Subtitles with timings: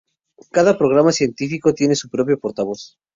[0.49, 2.97] Cada Programa científico tiene su propio portavoz.